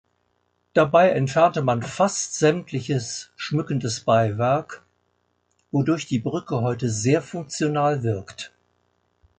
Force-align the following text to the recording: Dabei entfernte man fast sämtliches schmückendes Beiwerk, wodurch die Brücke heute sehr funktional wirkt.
Dabei 0.73 1.09
entfernte 1.11 1.61
man 1.61 1.83
fast 1.83 2.33
sämtliches 2.33 3.29
schmückendes 3.35 3.99
Beiwerk, 3.99 4.83
wodurch 5.69 6.07
die 6.07 6.17
Brücke 6.17 6.59
heute 6.61 6.89
sehr 6.89 7.21
funktional 7.21 8.01
wirkt. 8.01 8.51